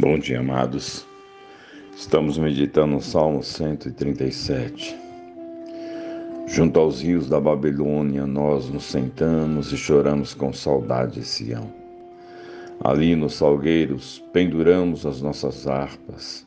Bom 0.00 0.18
dia, 0.18 0.40
amados. 0.40 1.06
Estamos 1.94 2.38
meditando 2.38 2.94
no 2.94 3.02
Salmo 3.02 3.42
137. 3.42 4.96
Junto 6.46 6.80
aos 6.80 7.02
rios 7.02 7.28
da 7.28 7.38
Babilônia, 7.38 8.26
nós 8.26 8.70
nos 8.70 8.84
sentamos 8.84 9.70
e 9.72 9.76
choramos 9.76 10.32
com 10.32 10.54
saudade 10.54 11.20
de 11.20 11.26
Sião. 11.26 11.70
Ali 12.82 13.14
nos 13.14 13.34
salgueiros 13.34 14.24
penduramos 14.32 15.04
as 15.04 15.20
nossas 15.20 15.66
harpas. 15.66 16.46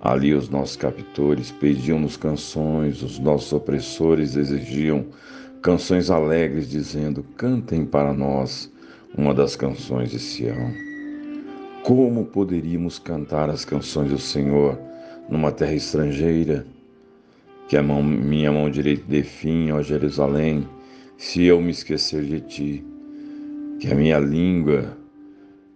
Ali 0.00 0.32
os 0.32 0.48
nossos 0.48 0.76
captores 0.76 1.50
pediam-nos 1.50 2.16
canções, 2.16 3.02
os 3.02 3.18
nossos 3.18 3.52
opressores 3.52 4.36
exigiam 4.36 5.06
canções 5.60 6.08
alegres, 6.08 6.70
dizendo: 6.70 7.24
Cantem 7.36 7.84
para 7.84 8.14
nós 8.14 8.72
uma 9.18 9.34
das 9.34 9.56
canções 9.56 10.12
de 10.12 10.20
Sião. 10.20 10.85
Como 11.86 12.24
poderíamos 12.24 12.98
cantar 12.98 13.48
as 13.48 13.64
canções 13.64 14.10
do 14.10 14.18
Senhor 14.18 14.76
numa 15.30 15.52
terra 15.52 15.72
estrangeira? 15.72 16.66
Que 17.68 17.76
a 17.76 17.82
mão, 17.82 18.02
minha 18.02 18.50
mão 18.50 18.68
direita 18.68 19.04
definha, 19.06 19.76
ó 19.76 19.80
Jerusalém, 19.80 20.66
se 21.16 21.44
eu 21.44 21.62
me 21.62 21.70
esquecer 21.70 22.24
de 22.24 22.40
ti. 22.40 22.84
Que 23.78 23.92
a 23.92 23.94
minha 23.94 24.18
língua 24.18 24.98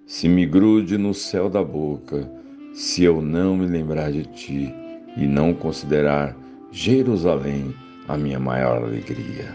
se 0.04 0.28
me 0.28 0.46
grude 0.46 0.98
no 0.98 1.14
céu 1.14 1.48
da 1.48 1.62
boca, 1.62 2.28
se 2.74 3.04
eu 3.04 3.22
não 3.22 3.56
me 3.56 3.68
lembrar 3.68 4.10
de 4.10 4.24
ti 4.24 4.74
e 5.16 5.28
não 5.28 5.54
considerar 5.54 6.36
Jerusalém 6.72 7.72
a 8.08 8.16
minha 8.16 8.40
maior 8.40 8.82
alegria. 8.82 9.54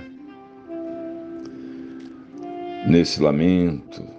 Nesse 2.87 3.21
lamento, 3.21 4.14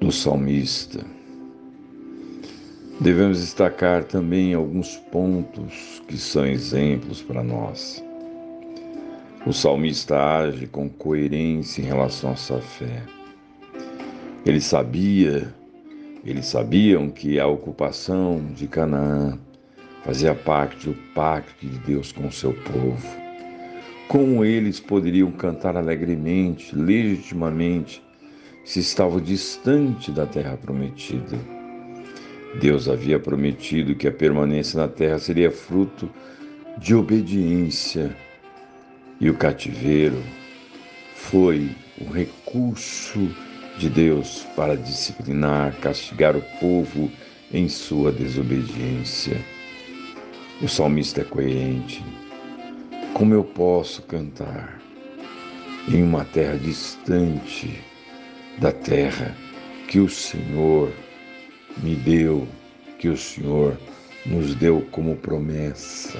do 0.00 0.12
salmista. 0.12 1.04
Devemos 3.00 3.40
destacar 3.40 4.04
também 4.04 4.54
alguns 4.54 4.96
pontos 4.96 6.02
que 6.06 6.16
são 6.16 6.46
exemplos 6.46 7.20
para 7.22 7.42
nós. 7.42 8.02
O 9.46 9.52
salmista 9.52 10.16
age 10.16 10.66
com 10.66 10.88
coerência 10.88 11.82
em 11.82 11.84
relação 11.84 12.32
à 12.32 12.36
sua 12.36 12.60
fé. 12.60 13.02
Ele 14.44 14.60
sabia, 14.60 15.52
eles 16.24 16.46
sabiam 16.46 17.10
que 17.10 17.38
a 17.40 17.46
ocupação 17.46 18.40
de 18.54 18.66
Canaã 18.66 19.38
fazia 20.04 20.34
parte 20.34 20.88
do 20.88 20.94
pacto 21.14 21.66
de 21.66 21.78
Deus 21.80 22.12
com 22.12 22.26
o 22.26 22.32
seu 22.32 22.52
povo. 22.52 23.06
Como 24.08 24.44
eles 24.44 24.80
poderiam 24.80 25.30
cantar 25.32 25.76
alegremente, 25.76 26.74
legitimamente, 26.74 28.02
se 28.68 28.80
estavam 28.80 29.18
distante 29.18 30.12
da 30.12 30.26
terra 30.26 30.54
prometida. 30.58 31.38
Deus 32.60 32.86
havia 32.86 33.18
prometido 33.18 33.94
que 33.94 34.06
a 34.06 34.12
permanência 34.12 34.78
na 34.78 34.86
terra 34.86 35.18
seria 35.18 35.50
fruto 35.50 36.06
de 36.76 36.94
obediência 36.94 38.14
e 39.18 39.30
o 39.30 39.34
cativeiro 39.34 40.22
foi 41.14 41.70
o 41.98 42.12
recurso 42.12 43.34
de 43.78 43.88
Deus 43.88 44.46
para 44.54 44.76
disciplinar, 44.76 45.74
castigar 45.80 46.36
o 46.36 46.42
povo 46.60 47.10
em 47.50 47.70
sua 47.70 48.12
desobediência. 48.12 49.40
O 50.60 50.68
salmista 50.68 51.22
é 51.22 51.24
coerente. 51.24 52.04
Como 53.14 53.32
eu 53.32 53.44
posso 53.44 54.02
cantar 54.02 54.78
em 55.88 56.02
uma 56.02 56.26
terra 56.26 56.58
distante 56.58 57.82
da 58.58 58.72
terra 58.72 59.34
que 59.88 60.00
o 60.00 60.08
Senhor 60.08 60.92
me 61.82 61.94
deu, 61.94 62.46
que 62.98 63.08
o 63.08 63.16
Senhor 63.16 63.78
nos 64.26 64.54
deu 64.54 64.82
como 64.90 65.16
promessa. 65.16 66.18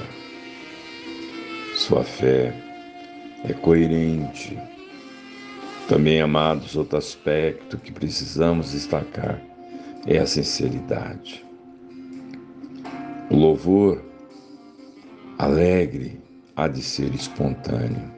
Sua 1.75 2.05
fé 2.05 2.55
é 3.45 3.53
coerente. 3.53 4.59
Também, 5.89 6.21
amados, 6.21 6.77
outro 6.77 6.99
aspecto 6.99 7.79
que 7.79 7.93
precisamos 7.93 8.73
destacar 8.73 9.41
é 10.07 10.19
a 10.19 10.27
sinceridade. 10.27 11.45
O 13.31 13.37
louvor 13.37 14.03
alegre 15.39 16.21
há 16.57 16.69
de 16.69 16.83
ser 16.83 17.15
espontâneo. 17.15 18.18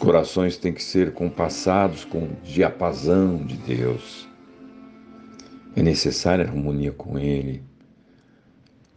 Corações 0.00 0.56
têm 0.56 0.72
que 0.72 0.82
ser 0.82 1.12
compassados 1.12 2.06
com 2.06 2.30
diapasão 2.42 3.36
de 3.36 3.58
Deus. 3.58 4.26
É 5.76 5.82
necessária 5.82 6.42
harmonia 6.42 6.90
com 6.90 7.18
Ele. 7.18 7.62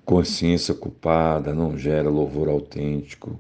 Consciência 0.06 0.74
culpada 0.74 1.54
não 1.54 1.78
gera 1.78 2.10
louvor 2.10 2.48
autêntico. 2.48 3.38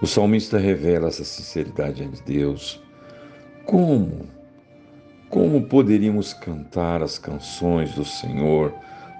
O 0.00 0.06
salmista 0.06 0.56
revela 0.56 1.08
essa 1.08 1.24
sinceridade 1.24 2.02
ante 2.02 2.22
Deus. 2.22 2.82
Como? 3.66 4.26
Como 5.28 5.66
poderíamos 5.66 6.32
cantar 6.32 7.02
as 7.02 7.18
canções 7.18 7.94
do 7.94 8.04
Senhor 8.04 8.72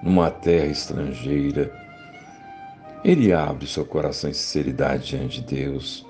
numa 0.03 0.31
terra 0.31 0.69
estrangeira? 0.69 1.71
Ele 3.05 3.31
abre 3.31 3.67
seu 3.67 3.85
coração 3.85 4.31
em 4.31 4.33
sinceridade 4.33 5.09
diante 5.09 5.43
de 5.43 5.55
Deus. 5.55 6.06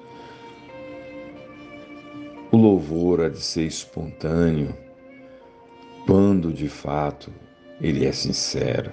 O 2.52 2.56
louvor 2.56 3.20
há 3.20 3.28
de 3.28 3.40
ser 3.40 3.66
espontâneo 3.66 4.72
quando 6.06 6.52
de 6.52 6.68
fato 6.68 7.32
ele 7.80 8.06
é 8.06 8.12
sincero. 8.12 8.92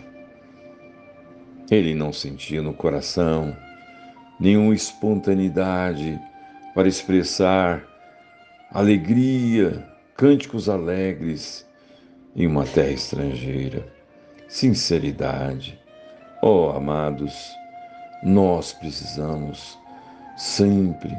Ele 1.69 1.94
não 1.94 2.12
sentia 2.12 2.62
no 2.63 2.74
coração 2.74 3.56
nenhuma 4.40 4.74
espontaneidade 4.74 6.19
para 6.74 6.88
expressar 6.88 7.86
alegria, 8.72 9.88
cânticos 10.16 10.68
alegres 10.68 11.66
em 12.36 12.47
uma 12.47 12.66
terra 12.66 12.92
estrangeira. 12.92 13.86
Sinceridade. 14.47 15.80
Oh, 16.42 16.69
amados, 16.75 17.34
nós 18.24 18.74
precisamos 18.74 19.78
sempre 20.36 21.16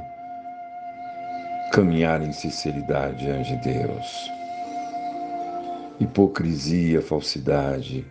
caminhar 1.75 2.23
em 2.23 2.31
sinceridade 2.31 3.25
diante 3.25 3.57
de 3.57 3.75
Deus. 3.75 4.31
Hipocrisia, 5.99 7.03
falsidade 7.03 8.07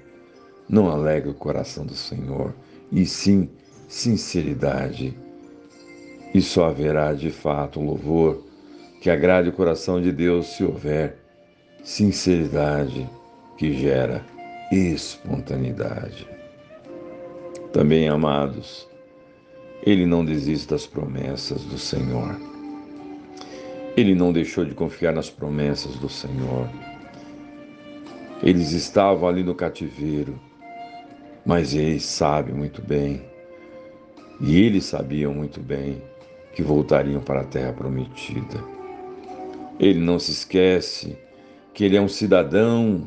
não 0.67 0.89
alegra 0.89 1.31
o 1.31 1.33
coração 1.33 1.85
do 1.85 1.95
Senhor, 1.95 2.53
e 2.91 3.05
sim 3.05 3.49
sinceridade. 3.87 5.17
E 6.33 6.41
só 6.41 6.65
haverá 6.65 7.13
de 7.13 7.31
fato 7.31 7.79
um 7.79 7.85
louvor 7.85 8.43
que 8.99 9.09
agrade 9.09 9.47
o 9.47 9.53
coração 9.53 10.01
de 10.01 10.11
Deus 10.11 10.47
se 10.47 10.65
houver 10.65 11.19
sinceridade 11.85 13.09
que 13.57 13.73
gera 13.73 14.25
espontaneidade. 14.73 16.27
Também, 17.71 18.09
amados, 18.09 18.89
ele 19.85 20.05
não 20.05 20.25
desiste 20.25 20.67
das 20.67 20.85
promessas 20.85 21.61
do 21.63 21.77
Senhor. 21.77 22.52
Ele 23.95 24.15
não 24.15 24.33
deixou 24.33 24.65
de 24.65 24.73
confiar 24.73 25.13
nas 25.13 25.29
promessas 25.29 25.95
do 25.97 26.09
Senhor. 26.09 26.67
Eles 28.41 28.71
estavam 28.71 29.29
ali 29.29 29.43
no 29.43 29.53
cativeiro, 29.53 30.39
mas 31.45 31.75
ele 31.75 31.99
sabe 31.99 32.51
muito 32.51 32.81
bem, 32.81 33.21
e 34.41 34.59
eles 34.59 34.85
sabiam 34.85 35.31
muito 35.31 35.59
bem 35.59 36.01
que 36.53 36.63
voltariam 36.63 37.21
para 37.21 37.41
a 37.41 37.45
terra 37.45 37.71
prometida. 37.71 38.63
Ele 39.79 39.99
não 39.99 40.17
se 40.17 40.31
esquece 40.31 41.15
que 41.71 41.83
ele 41.83 41.95
é 41.95 42.01
um 42.01 42.09
cidadão 42.09 43.03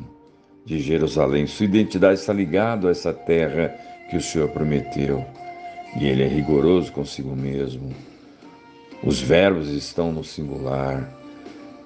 de 0.65 0.79
Jerusalém, 0.79 1.47
sua 1.47 1.65
identidade 1.65 2.19
está 2.19 2.31
ligada 2.31 2.87
a 2.87 2.91
essa 2.91 3.13
terra 3.13 3.75
que 4.09 4.15
o 4.15 4.21
Senhor 4.21 4.49
prometeu, 4.49 5.23
e 5.99 6.05
ele 6.07 6.23
é 6.23 6.27
rigoroso 6.27 6.93
consigo 6.93 7.35
mesmo 7.35 7.93
os 9.03 9.21
verbos 9.21 9.69
estão 9.69 10.11
no 10.11 10.23
singular. 10.23 11.09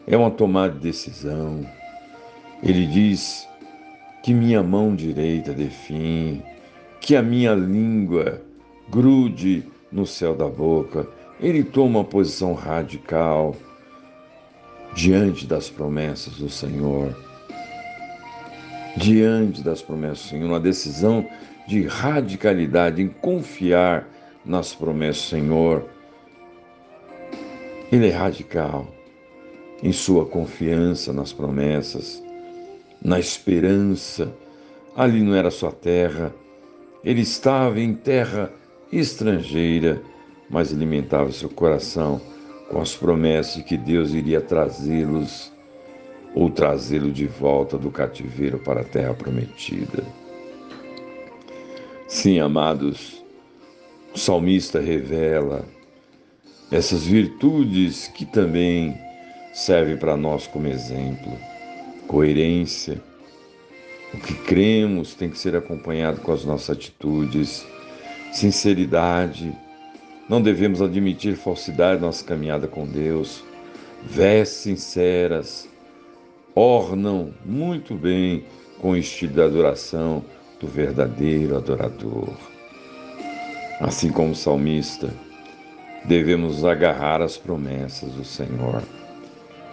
É 0.08 0.16
uma 0.16 0.32
tomada 0.32 0.74
de 0.74 0.80
decisão. 0.80 1.66
Ele 2.64 2.86
diz 2.88 3.48
que 4.24 4.34
minha 4.34 4.64
mão 4.64 4.96
direita 4.96 5.54
define, 5.54 6.44
que 7.00 7.16
a 7.16 7.22
minha 7.22 7.54
língua 7.54 8.42
grude 8.90 9.64
no 9.92 10.06
céu 10.06 10.36
da 10.36 10.48
boca. 10.48 11.08
Ele 11.40 11.64
toma 11.64 12.00
uma 12.00 12.06
posição 12.06 12.54
radical 12.54 13.56
diante 14.94 15.48
das 15.48 15.70
promessas 15.70 16.36
do 16.36 16.50
Senhor. 16.50 17.16
Diante 18.96 19.64
das 19.64 19.82
promessas 19.82 20.26
do 20.26 20.30
Senhor, 20.30 20.48
uma 20.48 20.60
decisão 20.60 21.28
de 21.68 21.84
radicalidade 21.88 23.02
em 23.02 23.08
confiar 23.08 24.08
nas 24.46 24.74
promessas 24.74 25.24
do 25.24 25.30
Senhor 25.30 25.90
ele 27.92 28.08
é 28.08 28.12
radical 28.12 28.88
em 29.84 29.92
sua 29.92 30.26
confiança 30.26 31.12
nas 31.12 31.34
promessas. 31.34 32.24
na 33.04 33.20
esperança. 33.20 34.32
Ali 34.96 35.24
não 35.24 35.34
era 35.34 35.50
sua 35.50 35.72
terra, 35.72 36.34
ele 37.04 37.22
estava 37.22 37.80
em 37.80 37.96
terra 37.96 38.54
estrangeira, 38.92 40.02
mas 40.50 40.72
alimentava 40.72 41.32
seu 41.32 41.50
coração 41.50 42.22
com 42.70 42.80
as 42.80 42.96
promessas 42.96 43.64
que 43.64 43.76
Deus 43.78 44.14
iria 44.14 44.40
trazê-los 44.40 45.52
ou 46.36 46.50
trazê-lo 46.50 47.12
de 47.12 47.26
volta 47.26 47.78
do 47.78 47.90
cativeiro 47.90 48.60
para 48.60 48.82
a 48.82 48.86
terra 48.86 49.14
prometida. 49.14 50.04
Sim, 52.08 52.40
amados, 52.40 53.24
o 54.14 54.20
salmista 54.20 54.80
revela 54.80 55.66
essas 56.72 57.04
virtudes 57.06 58.08
que 58.08 58.26
também 58.26 58.98
servem 59.54 59.98
para 59.98 60.16
nós 60.16 60.48
como 60.48 60.68
exemplo. 60.68 61.38
Coerência. 62.08 63.02
O 64.14 64.18
que 64.18 64.34
cremos 64.46 65.14
tem 65.14 65.30
que 65.30 65.38
ser 65.38 65.56
acompanhado 65.56 66.22
com 66.22 66.32
as 66.32 66.46
nossas 66.46 66.78
atitudes. 66.78 67.66
Sinceridade. 68.32 69.54
Não 70.30 70.42
devemos 70.42 70.82
admitir 70.82 71.36
falsidade 71.36 72.00
na 72.00 72.08
nossa 72.08 72.24
caminhada 72.24 72.68
com 72.68 72.88
Deus. 72.88 73.44
Vestes 74.04 74.60
sinceras 74.60 75.70
ornam 76.56 77.34
muito 77.46 77.96
bem 77.96 78.46
com 78.80 78.92
o 78.92 78.98
estilo 78.98 79.34
de 79.34 79.42
adoração 79.42 80.24
do 80.60 80.68
verdadeiro 80.68 81.58
adorador. 81.58 82.30
Assim 83.80 84.12
como 84.12 84.32
o 84.32 84.36
salmista, 84.36 85.14
devemos 86.06 86.66
agarrar 86.66 87.22
as 87.22 87.38
promessas 87.38 88.12
do 88.14 88.24
Senhor. 88.24 88.82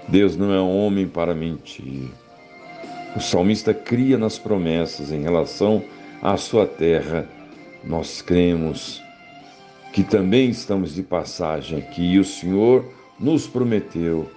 Deus 0.07 0.37
não 0.37 0.53
é 0.53 0.61
homem 0.61 1.07
para 1.07 1.35
mentir. 1.35 2.09
O 3.17 3.21
salmista 3.21 3.75
cria 3.75 4.17
nas 4.17 4.39
promessas 4.39 5.11
em 5.11 5.23
relação 5.23 5.83
à 6.23 6.37
sua 6.37 6.67
terra. 6.67 7.29
Nós 7.85 8.23
cremos 8.23 9.03
que 9.93 10.03
também 10.03 10.51
estamos 10.51 10.95
de 10.95 11.03
passagem 11.03 11.79
aqui 11.79 12.13
e 12.13 12.19
o 12.19 12.25
Senhor 12.25 12.85
nos 13.19 13.47
prometeu 13.47 14.31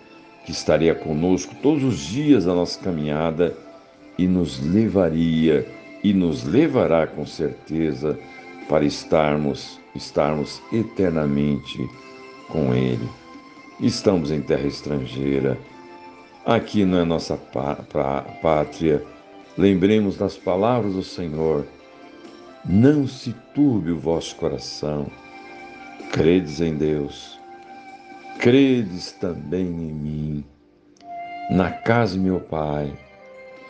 que 0.45 0.51
estaria 0.51 0.95
conosco 0.95 1.53
todos 1.61 1.83
os 1.83 1.99
dias 1.99 2.45
da 2.45 2.55
nossa 2.55 2.79
caminhada 2.79 3.55
e 4.17 4.27
nos 4.27 4.59
levaria 4.59 5.67
e 6.03 6.13
nos 6.13 6.43
levará 6.43 7.05
com 7.05 7.25
certeza 7.25 8.17
para 8.67 8.85
estarmos 8.85 9.79
estarmos 9.93 10.61
eternamente 10.71 11.89
com 12.47 12.73
ele. 12.73 13.09
Estamos 13.79 14.31
em 14.31 14.41
terra 14.41 14.67
estrangeira. 14.67 15.57
Aqui 16.45 16.85
não 16.85 16.99
é 16.99 17.03
nossa 17.03 17.37
pátria. 18.41 19.03
Lembremos 19.57 20.17
das 20.17 20.37
palavras 20.37 20.93
do 20.93 21.03
Senhor. 21.03 21.65
Não 22.65 23.05
se 23.07 23.33
turbe 23.53 23.91
o 23.91 23.99
vosso 23.99 24.35
coração. 24.37 25.07
Credes 26.11 26.61
em 26.61 26.75
Deus 26.75 27.41
credes 28.41 29.11
também 29.11 29.67
em 29.67 29.93
mim. 29.93 30.45
Na 31.51 31.69
casa 31.69 32.13
de 32.13 32.19
meu 32.19 32.39
pai 32.39 32.91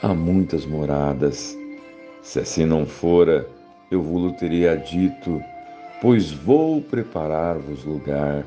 há 0.01 0.13
muitas 0.13 0.65
moradas. 0.65 1.57
Se 2.21 2.39
assim 2.39 2.65
não 2.65 2.85
fora, 2.85 3.45
eu 3.91 4.01
vos 4.01 4.31
teria 4.31 4.77
dito, 4.77 5.43
pois 6.01 6.31
vou 6.31 6.81
preparar-vos 6.81 7.83
lugar. 7.83 8.45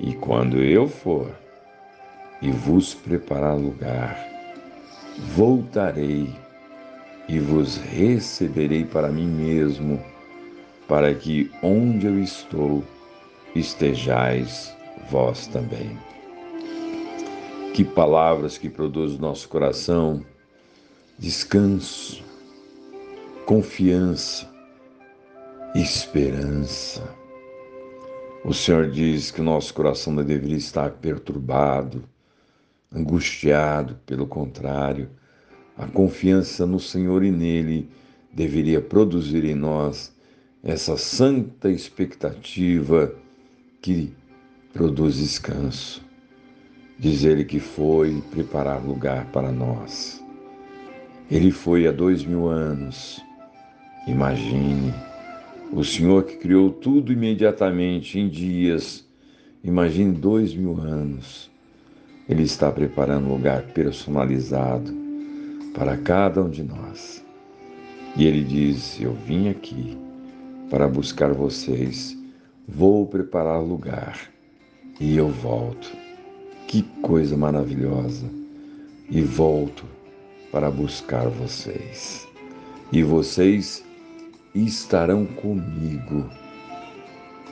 E 0.00 0.12
quando 0.14 0.58
eu 0.58 0.88
for 0.88 1.30
e 2.42 2.50
vos 2.50 2.92
preparar 2.92 3.56
lugar, 3.56 4.18
voltarei 5.34 6.34
e 7.28 7.38
vos 7.38 7.76
receberei 7.76 8.84
para 8.84 9.08
mim 9.08 9.26
mesmo, 9.26 10.02
para 10.86 11.14
que 11.14 11.50
onde 11.62 12.06
eu 12.06 12.18
estou 12.18 12.84
estejais 13.54 14.76
vós 15.08 15.46
também. 15.46 15.96
Que 17.72 17.84
palavras 17.84 18.58
que 18.58 18.68
produzem 18.68 19.16
no 19.18 19.28
nosso 19.28 19.48
coração 19.48 20.24
descanso, 21.18 22.22
confiança, 23.46 24.55
esperança. 25.80 27.14
O 28.44 28.54
Senhor 28.54 28.90
diz 28.90 29.30
que 29.30 29.40
o 29.40 29.44
nosso 29.44 29.74
coração 29.74 30.12
não 30.12 30.24
deveria 30.24 30.56
estar 30.56 30.90
perturbado, 30.92 32.04
angustiado, 32.92 33.96
pelo 34.06 34.26
contrário, 34.26 35.10
a 35.76 35.86
confiança 35.86 36.64
no 36.64 36.80
Senhor 36.80 37.22
e 37.22 37.30
nele 37.30 37.90
deveria 38.32 38.80
produzir 38.80 39.44
em 39.44 39.54
nós 39.54 40.14
essa 40.62 40.96
santa 40.96 41.70
expectativa 41.70 43.14
que 43.82 44.14
produz 44.72 45.16
descanso. 45.16 46.04
Diz 46.98 47.24
ele 47.24 47.44
que 47.44 47.60
foi 47.60 48.22
preparar 48.30 48.82
lugar 48.82 49.26
para 49.26 49.52
nós. 49.52 50.24
Ele 51.30 51.50
foi 51.50 51.86
há 51.86 51.92
dois 51.92 52.24
mil 52.24 52.46
anos. 52.46 53.20
Imagine, 54.06 54.94
o 55.72 55.84
Senhor 55.84 56.24
que 56.24 56.36
criou 56.36 56.70
tudo 56.70 57.12
imediatamente 57.12 58.18
em 58.18 58.28
dias, 58.28 59.04
imagine 59.62 60.12
dois 60.12 60.54
mil 60.54 60.80
anos. 60.80 61.50
Ele 62.28 62.42
está 62.42 62.70
preparando 62.70 63.26
um 63.26 63.32
lugar 63.32 63.62
personalizado 63.68 64.92
para 65.74 65.96
cada 65.96 66.42
um 66.42 66.50
de 66.50 66.62
nós. 66.62 67.24
E 68.16 68.26
ele 68.26 68.42
diz: 68.42 69.00
Eu 69.00 69.12
vim 69.12 69.48
aqui 69.48 69.96
para 70.70 70.88
buscar 70.88 71.32
vocês, 71.32 72.16
vou 72.66 73.06
preparar 73.06 73.62
lugar 73.62 74.18
e 75.00 75.16
eu 75.16 75.28
volto. 75.28 75.90
Que 76.66 76.82
coisa 77.00 77.36
maravilhosa! 77.36 78.28
E 79.08 79.20
volto 79.20 79.84
para 80.50 80.68
buscar 80.68 81.28
vocês. 81.28 82.26
E 82.90 83.04
vocês 83.04 83.85
estarão 84.64 85.26
comigo, 85.26 86.28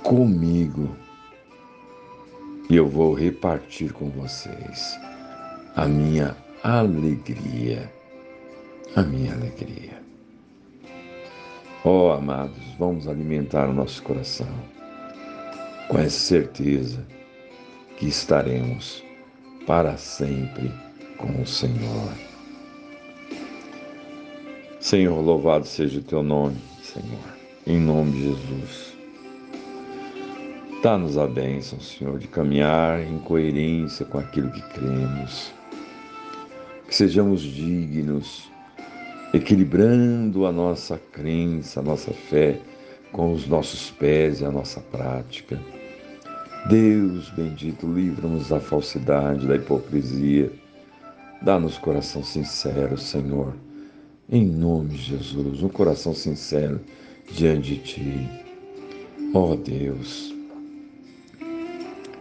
comigo. 0.02 0.96
E 2.70 2.76
eu 2.76 2.88
vou 2.88 3.12
repartir 3.12 3.92
com 3.92 4.08
vocês 4.10 4.98
a 5.76 5.86
minha 5.86 6.36
alegria, 6.62 7.92
a 8.96 9.02
minha 9.02 9.34
alegria. 9.34 10.02
Oh, 11.84 12.10
amados, 12.10 12.62
vamos 12.78 13.06
alimentar 13.06 13.68
o 13.68 13.74
nosso 13.74 14.02
coração 14.02 14.48
com 15.88 15.98
essa 15.98 16.18
certeza 16.18 17.06
que 17.98 18.06
estaremos 18.06 19.04
para 19.66 19.96
sempre 19.96 20.72
com 21.18 21.42
o 21.42 21.46
Senhor. 21.46 22.12
Senhor, 24.80 25.20
louvado 25.20 25.66
seja 25.66 25.98
o 25.98 26.02
teu 26.02 26.22
nome, 26.22 26.56
Senhor, 26.84 27.36
em 27.66 27.78
nome 27.80 28.12
de 28.12 28.22
Jesus. 28.22 28.94
Dá-nos 30.82 31.16
a 31.16 31.26
bênção, 31.26 31.80
Senhor, 31.80 32.18
de 32.18 32.28
caminhar 32.28 33.00
em 33.00 33.18
coerência 33.18 34.04
com 34.04 34.18
aquilo 34.18 34.50
que 34.50 34.62
cremos. 34.74 35.52
Que 36.86 36.94
sejamos 36.94 37.40
dignos, 37.40 38.50
equilibrando 39.32 40.46
a 40.46 40.52
nossa 40.52 40.98
crença, 41.10 41.80
a 41.80 41.82
nossa 41.82 42.12
fé 42.12 42.60
com 43.10 43.32
os 43.32 43.46
nossos 43.46 43.90
pés 43.90 44.40
e 44.40 44.44
a 44.44 44.50
nossa 44.50 44.80
prática 44.80 45.58
Deus 46.66 47.28
bendito, 47.28 47.86
livra-nos 47.86 48.48
da 48.48 48.58
falsidade, 48.58 49.46
da 49.46 49.56
hipocrisia. 49.56 50.50
Dá-nos 51.42 51.76
coração 51.76 52.24
sincero, 52.24 52.96
Senhor. 52.96 53.54
Em 54.30 54.44
nome 54.44 54.90
de 54.90 54.96
Jesus, 54.96 55.62
um 55.62 55.68
coração 55.68 56.14
sincero 56.14 56.80
diante 57.32 57.74
de 57.74 57.78
Ti. 57.78 58.28
Ó 59.34 59.52
oh, 59.52 59.56
Deus, 59.56 60.34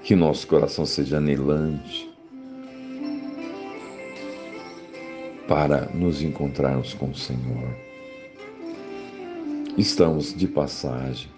que 0.03 0.15
nosso 0.15 0.48
coração 0.48 0.86
seja 0.86 1.17
anelante 1.17 2.10
para 5.48 5.86
nos 5.93 6.22
encontrarmos 6.22 6.93
com 6.93 7.10
o 7.10 7.15
Senhor. 7.15 7.75
Estamos 9.77 10.33
de 10.33 10.48
passagem 10.48 11.29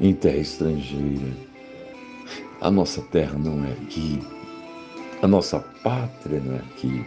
em 0.00 0.14
terra 0.14 0.38
estrangeira 0.38 1.52
a 2.62 2.70
nossa 2.70 3.02
terra 3.02 3.36
não 3.36 3.64
é 3.64 3.72
aqui, 3.72 4.20
a 5.20 5.26
nossa 5.26 5.58
pátria 5.82 6.38
não 6.38 6.54
é 6.54 6.58
aqui. 6.58 7.04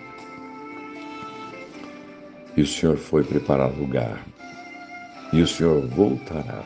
E 2.57 2.61
o 2.61 2.67
Senhor 2.67 2.97
foi 2.97 3.23
preparar 3.23 3.71
lugar, 3.71 4.25
e 5.33 5.41
o 5.41 5.47
Senhor 5.47 5.85
voltará. 5.87 6.63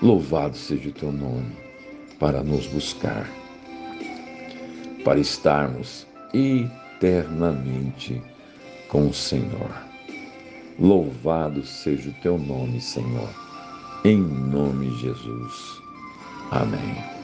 Louvado 0.00 0.56
seja 0.56 0.88
o 0.88 0.92
teu 0.92 1.12
nome 1.12 1.56
para 2.18 2.42
nos 2.42 2.66
buscar, 2.68 3.28
para 5.04 5.18
estarmos 5.18 6.06
eternamente 6.32 8.22
com 8.88 9.08
o 9.08 9.14
Senhor. 9.14 9.70
Louvado 10.78 11.64
seja 11.64 12.10
o 12.10 12.14
teu 12.22 12.38
nome, 12.38 12.80
Senhor. 12.80 13.28
Em 14.04 14.18
nome 14.18 14.90
de 14.90 15.02
Jesus. 15.02 15.82
Amém. 16.50 17.21